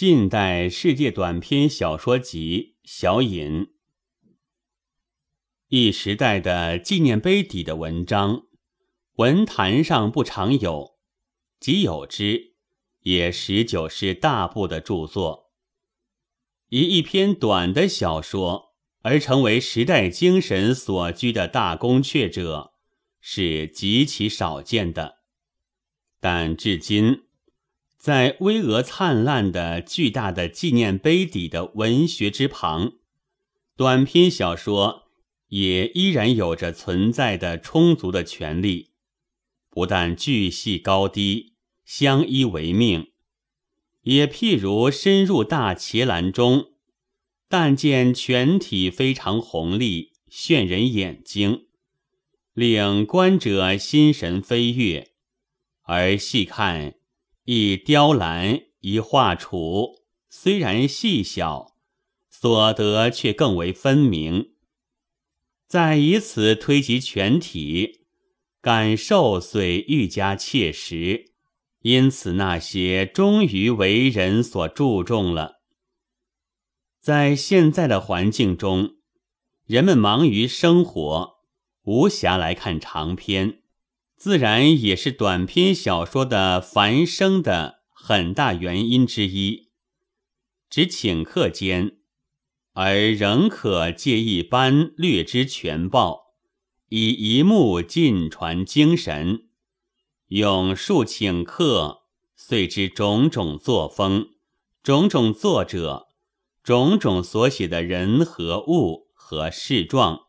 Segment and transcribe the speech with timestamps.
[0.00, 3.66] 近代世界短篇小说集小引，
[5.68, 8.44] 一时代的纪念碑底的文章，
[9.16, 10.96] 文坛上不常有，
[11.60, 12.54] 即有之，
[13.00, 15.50] 也十九是大部的著作。
[16.70, 18.72] 以一篇短的小说
[19.02, 22.72] 而成为时代精神所居的大宫阙者，
[23.20, 25.18] 是极其少见的。
[26.18, 27.24] 但至今。
[28.00, 32.94] 在巍峨灿烂的巨大的纪念碑底的文学之旁，
[33.76, 35.10] 短篇小说
[35.48, 38.92] 也依然有着存在的充足的权利。
[39.68, 43.08] 不但巨细高低相依为命，
[44.04, 46.70] 也譬如深入大茄篮中，
[47.50, 51.66] 但见全体非常宏丽，炫人眼睛，
[52.54, 55.08] 令观者心神飞跃，
[55.82, 56.94] 而细看。
[57.44, 61.74] 一雕栏，一画楚，虽然细小，
[62.28, 64.50] 所得却更为分明。
[65.66, 68.06] 再以此推及全体，
[68.60, 71.32] 感受虽愈加切实。
[71.82, 75.62] 因此，那些终于为人所注重了。
[77.00, 78.96] 在现在的环境中，
[79.64, 81.38] 人们忙于生活，
[81.84, 83.59] 无暇来看长篇。
[84.20, 89.70] 自然也是短篇小说的繁生的很大原因之一。
[90.68, 91.96] 只顷刻间，
[92.74, 96.34] 而仍可借一般略知全报，
[96.90, 99.48] 以一目尽传精神，
[100.26, 102.02] 用数顷刻
[102.36, 104.32] 遂知种种作风、
[104.82, 106.08] 种种作者、
[106.62, 110.24] 种种所写的人和物和事状，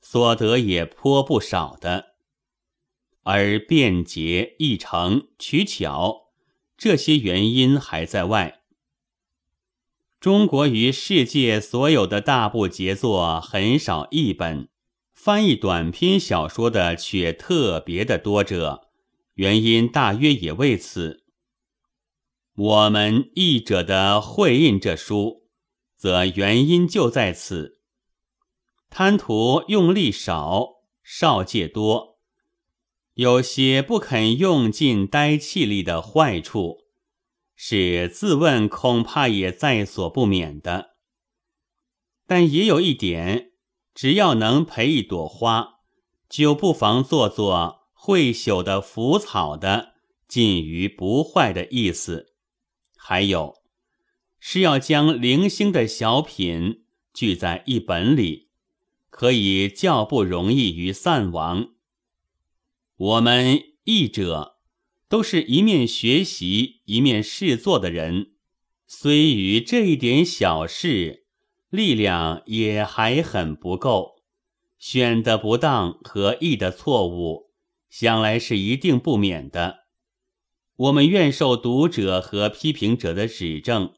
[0.00, 2.14] 所得也颇不少的。
[3.30, 6.30] 而便捷、易成、取巧，
[6.78, 8.62] 这些原因还在外。
[10.18, 14.70] 中国与世界所有的大部杰作很少译本，
[15.12, 18.88] 翻译短篇小说的却特别的多者，
[19.34, 21.26] 原因大约也为此。
[22.56, 25.42] 我们译者的会印这书，
[25.98, 27.82] 则原因就在此，
[28.88, 32.07] 贪图用力少，少借多。
[33.18, 36.84] 有些不肯用尽呆气力的坏处，
[37.56, 40.90] 是自问恐怕也在所不免的。
[42.28, 43.50] 但也有一点，
[43.92, 45.80] 只要能培一朵花，
[46.28, 49.94] 就不妨做做会朽的腐草的，
[50.28, 52.34] 近于不坏的意思。
[52.96, 53.56] 还有，
[54.38, 58.50] 是要将零星的小品聚在一本里，
[59.10, 61.70] 可以较不容易于散亡。
[62.98, 64.56] 我们译者
[65.08, 68.32] 都是一面学习一面试作的人，
[68.88, 71.24] 虽于这一点小事，
[71.70, 74.16] 力量也还很不够。
[74.80, 77.52] 选的不当和译的错误，
[77.88, 79.86] 想来是一定不免的。
[80.74, 83.94] 我们愿受读者和批评者的指正。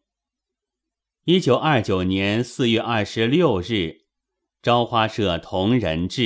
[1.25, 3.65] 一九二九年四月二十六日，
[4.63, 6.23] 《朝花社同仁志》。